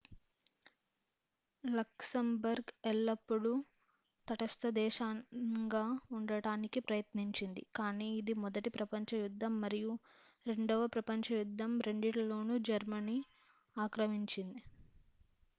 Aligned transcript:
Luxembourg 1.63 2.71
ఎల్లప్పుడూ 2.85 3.51
తటస్థ 4.27 4.71
దేశంగా 4.77 5.83
ఉండటానికి 6.17 6.81
ప్రయత్నించింది 6.87 7.63
కాని 7.77 8.09
ఇది 8.17 8.35
మొదటి 8.43 8.71
ప్రపంచ 8.77 9.21
యుద్ధం 9.23 9.53
మరియు 9.61 9.93
రెండవ 10.45 10.83
ప్రపంచ 10.95 11.27
యుద్ధం 11.39 11.73
రెండింటిలోనూ 11.87 12.57
జర్మనీ 12.69 13.19
ఆక్రమించింది 13.75 14.61